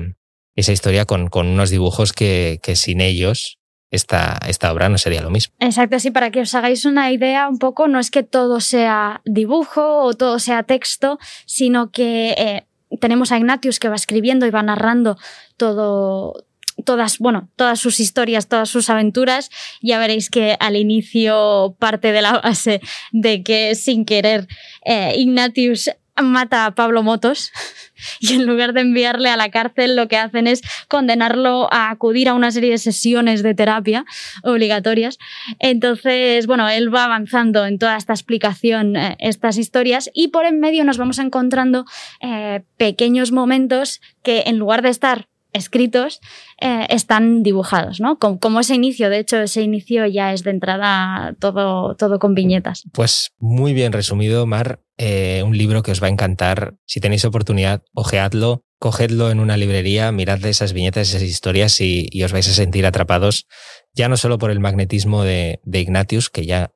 [0.54, 3.58] esa historia con, con unos dibujos que, sin ellos
[3.90, 5.54] esta, esta, obra no sería lo mismo.
[5.60, 9.20] Exacto, sí, para que os hagáis una idea un poco, no es que todo sea
[9.24, 12.66] dibujo o todo sea texto, sino que eh,
[13.00, 15.16] tenemos a Ignatius que va escribiendo y va narrando
[15.56, 16.45] todo,
[16.84, 19.50] todas, bueno, todas sus historias, todas sus aventuras,
[19.82, 22.80] ya veréis que al inicio parte de la base
[23.12, 24.46] de que sin querer
[24.84, 25.90] eh, Ignatius
[26.22, 27.52] mata a Pablo Motos
[28.20, 32.28] y en lugar de enviarle a la cárcel lo que hacen es condenarlo a acudir
[32.28, 34.04] a una serie de sesiones de terapia
[34.42, 35.18] obligatorias.
[35.58, 40.60] Entonces, bueno, él va avanzando en toda esta explicación, eh, estas historias y por en
[40.60, 41.84] medio nos vamos encontrando
[42.20, 46.20] eh, pequeños momentos que en lugar de estar escritos
[46.60, 48.18] eh, están dibujados, ¿no?
[48.18, 52.84] Como, ese inicio, de hecho, ese inicio ya es de entrada todo, todo con viñetas.
[52.92, 54.80] Pues muy bien resumido, Mar.
[54.98, 56.74] Eh, un libro que os va a encantar.
[56.86, 62.22] Si tenéis oportunidad, ojeadlo, cogedlo en una librería, mirad esas viñetas, esas historias y, y
[62.22, 63.46] os vais a sentir atrapados,
[63.94, 66.72] ya no solo por el magnetismo de, de Ignatius, que ya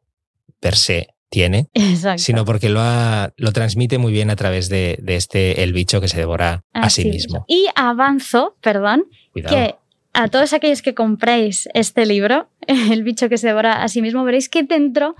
[0.60, 2.22] per se tiene, Exacto.
[2.22, 6.00] sino porque lo, ha, lo transmite muy bien a través de, de este El bicho
[6.00, 7.46] que se devora Así a sí mismo.
[7.48, 7.56] Es.
[7.56, 9.54] Y avanzo, perdón, Cuidado.
[9.54, 9.74] que
[10.12, 14.24] a todos aquellos que compréis este libro, El bicho que se devora a sí mismo,
[14.24, 15.14] veréis que dentro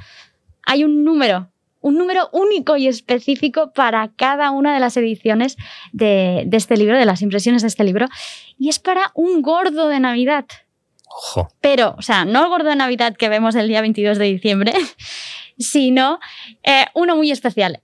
[0.66, 1.48] hay un número,
[1.80, 5.56] un número único y específico para cada una de las ediciones
[5.92, 8.08] de, de este libro, de las impresiones de este libro,
[8.58, 10.44] y es para un gordo de Navidad.
[11.08, 11.48] Ojo.
[11.60, 14.72] Pero, o sea, no el gordo de Navidad que vemos el día 22 de diciembre,
[15.60, 16.18] sino
[16.64, 17.80] eh, uno muy especial.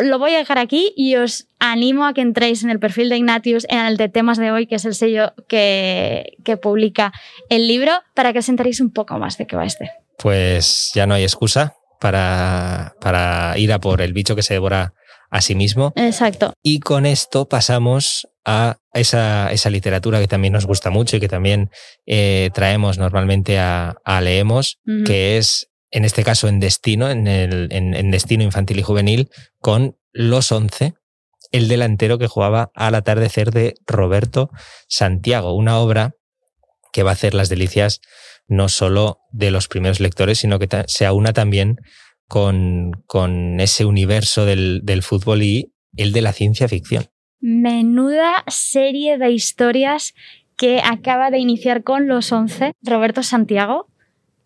[0.00, 3.18] Lo voy a dejar aquí y os animo a que entréis en el perfil de
[3.18, 7.12] Ignatius, en el de temas de hoy, que es el sello que, que publica
[7.50, 9.90] el libro, para que os enteréis un poco más de qué va este.
[10.16, 14.94] Pues ya no hay excusa para, para ir a por el bicho que se devora
[15.30, 15.92] a sí mismo.
[15.96, 16.54] Exacto.
[16.62, 21.28] Y con esto pasamos a esa, esa literatura que también nos gusta mucho y que
[21.28, 21.68] también
[22.06, 25.06] eh, traemos normalmente a, a Leemos, uh -huh.
[25.06, 29.96] que es en este caso en Destino, en, el, en, Destino Infantil y Juvenil, con
[30.12, 30.94] Los Once,
[31.50, 34.50] el delantero que jugaba al atardecer de Roberto
[34.88, 36.14] Santiago, una obra
[36.92, 38.00] que va a hacer las delicias
[38.46, 41.76] no solo de los primeros lectores, sino que se aúna también
[42.26, 47.06] con, con ese universo del, del fútbol y el de la ciencia ficción.
[47.40, 50.14] Menuda serie de historias
[50.56, 53.86] que acaba de iniciar con Los Once, Roberto Santiago.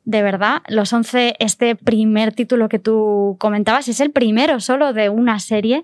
[0.05, 5.09] De verdad, Los Once, este primer título que tú comentabas, es el primero solo de
[5.09, 5.83] una serie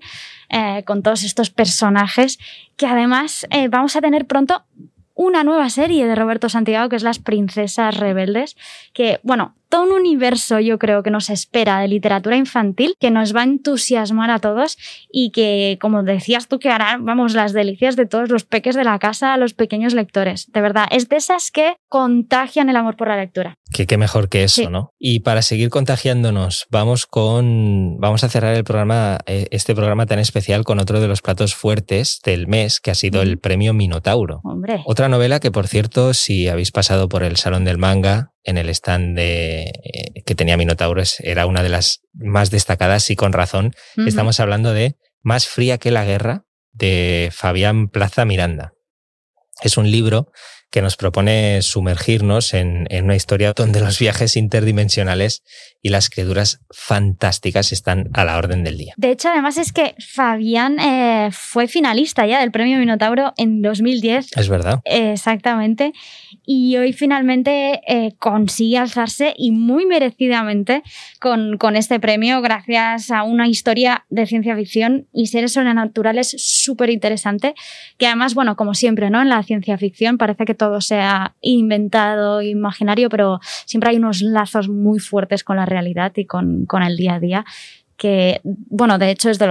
[0.49, 2.37] eh, con todos estos personajes
[2.75, 4.63] que además eh, vamos a tener pronto
[5.13, 8.57] una nueva serie de Roberto Santiago que es Las Princesas Rebeldes,
[8.93, 13.35] que, bueno, todo un universo yo creo que nos espera de literatura infantil que nos
[13.35, 14.77] va a entusiasmar a todos
[15.11, 18.83] y que, como decías tú, que hará, vamos, las delicias de todos los peques de
[18.83, 20.51] la casa a los pequeños lectores.
[20.51, 23.55] De verdad, es de esas que contagian el amor por la lectura.
[23.71, 24.91] Que qué mejor que eso, ¿no?
[24.97, 30.19] Y para seguir contagiándonos, vamos con vamos a cerrar el programa eh, este programa tan
[30.19, 34.41] especial con otro de los platos fuertes del mes, que ha sido el Premio Minotauro.
[34.43, 34.81] Hombre.
[34.85, 38.69] Otra novela que, por cierto, si habéis pasado por el Salón del Manga, en el
[38.69, 43.73] stand de, eh, que tenía Minotauro, era una de las más destacadas y con razón.
[44.05, 48.73] Estamos hablando de Más fría que la guerra, de Fabián Plaza Miranda.
[49.61, 50.31] Es un libro
[50.71, 55.43] que nos propone sumergirnos en, una historia donde los viajes interdimensionales
[55.81, 58.93] y las criaturas fantásticas están a la orden del día.
[58.97, 64.37] De hecho, además es que Fabián eh, fue finalista ya del Premio Minotauro en 2010.
[64.37, 64.81] Es verdad.
[64.85, 65.93] exactamente.
[66.45, 70.83] Y hoy finalmente eh, consigue alzarse y muy merecidamente
[71.19, 76.89] con, con este premio gracias a una historia de ciencia ficción y seres sobrenaturales súper
[76.89, 77.55] interesante
[77.97, 79.21] que además, bueno, como siempre, ¿no?
[79.21, 84.69] En la ciencia ficción parece que todo sea inventado, imaginario, pero siempre hay unos lazos
[84.69, 87.45] muy fuertes con la realidad y con, el día a día
[87.97, 89.47] que, bueno, de hecho es de,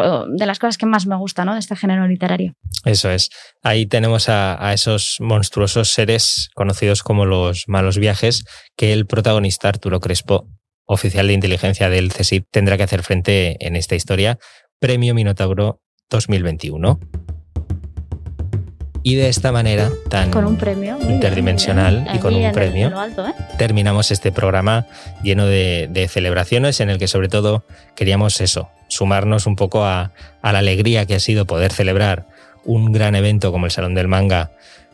[0.46, 1.52] las cosas que más me gusta ¿no?
[1.52, 2.54] de este género literario.
[2.84, 3.28] Eso es.
[3.62, 8.44] Ahí tenemos a, esos monstruosos seres conocidos como los malos viajes
[8.74, 10.48] que el protagonista Arturo Crespo,
[10.86, 14.38] oficial de inteligencia del CSIC, tendrá que hacer frente en esta historia.
[14.78, 17.00] Premio Minotauro 2021.
[19.08, 23.32] Y de esta manera tan con un premio, interdimensional y con un premio, ¿eh?
[23.56, 24.86] terminamos este programa
[25.22, 30.58] lleno de, celebraciones en el que sobre todo queríamos eso, sumarnos un poco a, la
[30.58, 32.26] alegría que ha sido poder celebrar
[32.66, 34.50] un gran evento como el Salón del Manga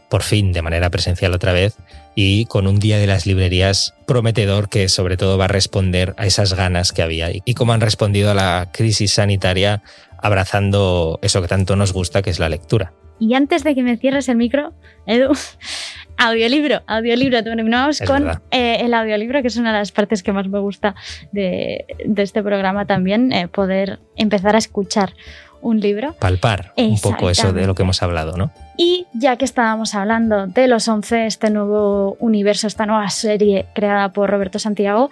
[0.08, 1.74] por fin de manera presencial otra vez
[2.14, 6.26] y con un día de las librerías prometedor que sobre todo va a responder a
[6.26, 9.82] esas ganas que había y cómo han respondido a la crisis sanitaria
[10.18, 12.92] abrazando eso que tanto nos gusta que es la lectura.
[13.18, 14.72] Y antes de que me cierres el micro,
[15.06, 15.32] Edu,
[16.16, 17.42] audiolibro, audiolibro.
[17.42, 20.94] Terminamos con eh, el audiolibro, que es una de las partes que más me gusta
[21.32, 25.14] de, este programa también, eh, poder empezar a escuchar
[25.60, 26.12] un libro.
[26.18, 28.50] Palpar un poco eso de lo que hemos hablado, ¿no?
[28.76, 34.12] Y ya que estábamos hablando de los 11, este nuevo universo, esta nueva serie creada
[34.12, 35.08] por Roberto Santiago,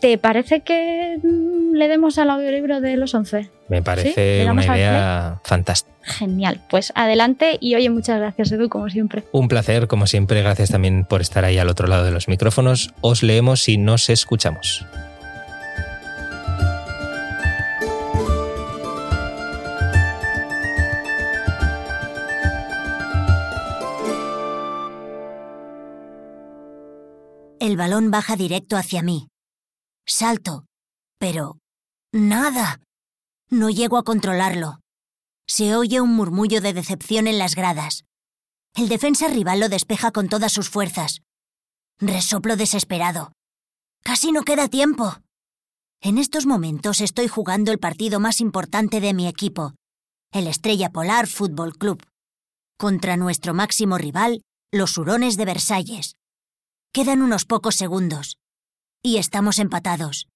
[0.00, 3.48] ¿te parece que mm, le demos al audiolibro de los 11?
[3.68, 5.91] Me parece una idea fantástica.
[6.02, 9.24] Genial, pues adelante y oye, muchas gracias Edu, como siempre.
[9.32, 12.92] Un placer, como siempre, gracias también por estar ahí al otro lado de los micrófonos.
[13.00, 14.84] Os leemos y nos escuchamos.
[27.60, 29.28] El balón baja directo hacia mí.
[30.04, 30.66] Salto,
[31.18, 31.58] pero...
[32.12, 32.80] Nada.
[33.48, 34.81] No llego a controlarlo.
[35.46, 38.04] Se oye un murmullo de decepción en las gradas.
[38.74, 41.22] El defensa rival lo despeja con todas sus fuerzas.
[41.98, 43.32] Resoplo desesperado.
[44.02, 45.18] Casi no queda tiempo.
[46.00, 49.74] En estos momentos estoy jugando el partido más importante de mi equipo,
[50.32, 52.04] el Estrella Polar Fútbol Club,
[52.76, 56.16] contra nuestro máximo rival, los Hurones de Versalles.
[56.92, 58.38] Quedan unos pocos segundos.
[59.02, 60.26] Y estamos empatados.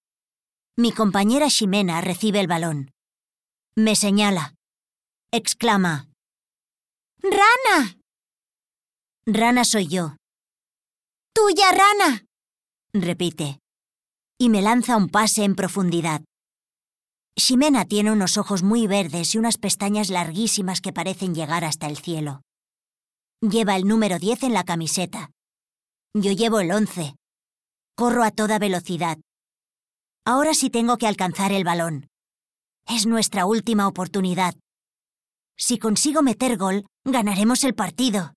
[0.76, 2.92] Mi compañera Ximena recibe el balón.
[3.74, 4.55] Me señala.
[5.32, 6.08] Exclama.
[7.22, 7.96] ¡Rana!
[9.26, 10.16] Rana soy yo.
[11.34, 12.24] ¡Tuya, rana!
[12.92, 13.58] repite.
[14.38, 16.22] Y me lanza un pase en profundidad.
[17.38, 21.98] Ximena tiene unos ojos muy verdes y unas pestañas larguísimas que parecen llegar hasta el
[21.98, 22.42] cielo.
[23.42, 25.30] Lleva el número 10 en la camiseta
[26.22, 27.14] yo llevo el 11.
[27.94, 29.18] Corro a toda velocidad.
[30.24, 32.08] Ahora sí tengo que alcanzar el balón.
[32.86, 34.54] Es nuestra última oportunidad.
[35.58, 38.34] Si consigo meter gol, ganaremos el partido.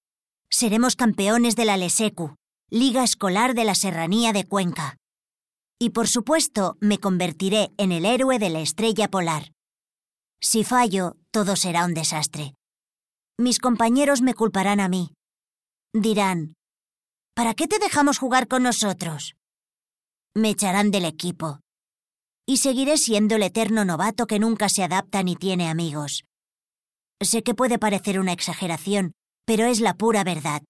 [0.49, 2.36] Seremos campeones de la Lesecu,
[2.69, 4.97] Liga Escolar de la Serranía de Cuenca.
[5.79, 9.51] Y por supuesto, me convertiré en el héroe de la estrella polar.
[10.41, 12.55] Si fallo, todo será un desastre.
[13.38, 15.13] Mis compañeros me culparán a mí.
[15.93, 16.55] Dirán,
[17.39, 19.38] ¿Para qué te dejamos jugar con nosotros?
[20.36, 21.62] Me echarán del equipo.
[22.45, 26.25] Y seguiré siendo el eterno novato que nunca se adapta ni tiene amigos.
[27.21, 29.11] Sé que puede parecer una exageración,
[29.45, 30.61] pero es la pura verdad.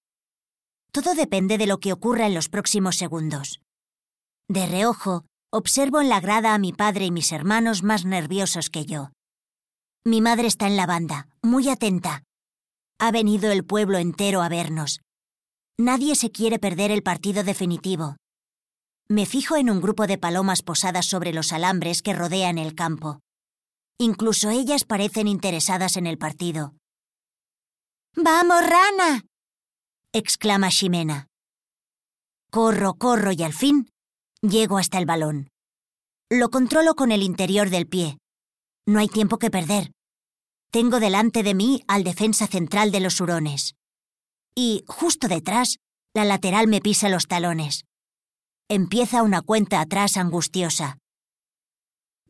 [0.92, 3.60] Todo depende de lo que ocurra en los próximos segundos.
[4.48, 8.84] De reojo, observo en la grada a mi padre y mis hermanos más nerviosos que
[8.84, 9.10] yo.
[10.04, 12.24] Mi madre está en la banda, muy atenta.
[12.98, 15.00] Ha venido el pueblo entero a vernos.
[15.78, 18.16] Nadie se quiere perder el partido definitivo.
[19.08, 23.20] Me fijo en un grupo de palomas posadas sobre los alambres que rodean el campo.
[24.02, 26.74] Incluso ellas parecen interesadas en el partido.
[28.16, 29.26] ¡Vamos, rana!
[30.14, 31.26] exclama Ximena.
[32.50, 33.90] Corro, corro y al fin
[34.40, 35.50] llego hasta el balón.
[36.30, 38.16] Lo controlo con el interior del pie.
[38.86, 39.92] No hay tiempo que perder.
[40.72, 43.74] Tengo delante de mí al defensa central de los hurones.
[44.54, 45.76] Y, justo detrás,
[46.14, 47.84] la lateral me pisa los talones.
[48.66, 50.96] Empieza una cuenta atrás angustiosa.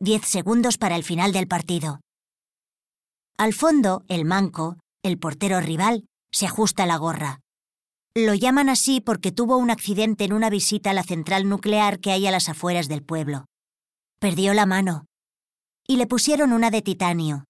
[0.03, 2.01] Diez segundos para el final del partido.
[3.37, 7.41] Al fondo, el manco, el portero rival, se ajusta la gorra.
[8.15, 12.09] Lo llaman así porque tuvo un accidente en una visita a la central nuclear que
[12.09, 13.45] hay a las afueras del pueblo.
[14.19, 15.05] Perdió la mano.
[15.87, 17.45] Y le pusieron una de titanio.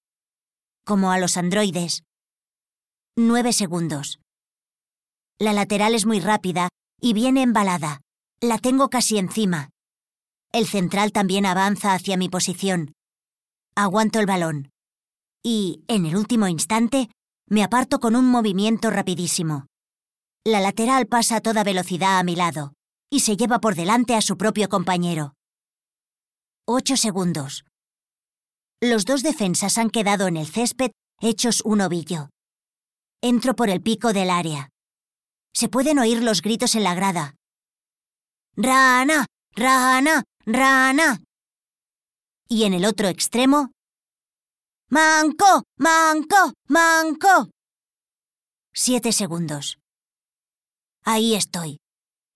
[0.86, 2.04] Como a los androides.
[3.16, 4.20] Nueve segundos.
[5.40, 6.68] La lateral es muy rápida
[7.00, 8.02] y viene embalada.
[8.42, 9.70] La tengo casi encima.
[10.54, 12.94] El central también avanza hacia mi posición.
[13.76, 14.70] Aguanto el balón.
[15.44, 17.10] Y, en el último instante,
[17.48, 19.68] me aparto con un movimiento rapidísimo.
[20.46, 22.74] La lateral pasa a toda velocidad a mi lado
[23.10, 25.36] y se lleva por delante a su propio compañero.
[26.66, 27.66] Ocho segundos.
[28.82, 32.30] Los dos defensas han quedado en el césped hechos un ovillo.
[33.22, 34.70] Entro por el pico del área.
[35.54, 37.36] Se pueden oír los gritos en la grada.
[38.56, 39.26] ¡Rana!
[39.56, 40.24] ¡Rana!
[40.54, 41.24] ¡Rana!
[42.50, 43.72] Y en el otro extremo.
[44.90, 45.64] ¡Manco!
[45.78, 46.54] ¡Manco!
[46.68, 47.50] ¡Manco!
[48.74, 49.78] Siete segundos.
[51.06, 51.80] Ahí estoy,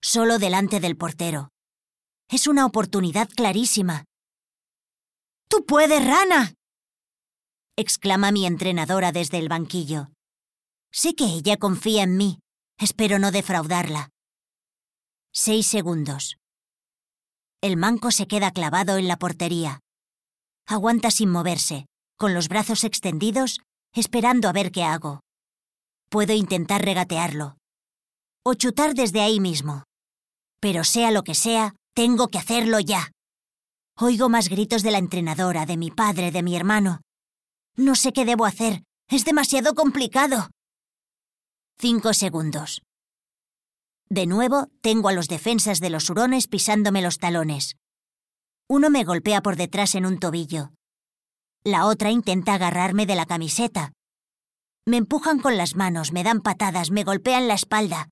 [0.02, 1.50] solo delante del portero.
[2.28, 4.04] Es una oportunidad clarísima.
[5.48, 6.54] ¡Tú puedes, rana!
[7.76, 10.08] exclama mi entrenadora desde el banquillo.
[10.90, 12.38] Sé que ella confía en mí.
[12.78, 14.08] Espero no defraudarla.
[15.32, 16.38] Seis segundos.
[17.66, 19.80] El manco se queda clavado en la portería.
[20.68, 21.86] Aguanta sin moverse,
[22.16, 23.58] con los brazos extendidos,
[23.92, 25.18] esperando a ver qué hago.
[26.08, 27.56] Puedo intentar regatearlo,
[28.44, 29.82] o chutar desde ahí mismo.
[30.60, 33.10] Pero sea lo que sea, tengo que hacerlo ya.
[33.98, 37.00] Oigo más gritos de la entrenadora, de mi padre, de mi hermano.
[37.74, 38.84] No sé qué debo hacer.
[39.10, 40.50] Es demasiado complicado.
[41.80, 42.80] Cinco segundos.
[44.08, 47.76] De nuevo, tengo a los defensas de los hurones pisándome los talones.
[48.68, 50.70] Uno me golpea por detrás en un tobillo.
[51.64, 53.92] La otra intenta agarrarme de la camiseta.
[54.86, 58.08] Me empujan con las manos, me dan patadas, me golpean la espalda.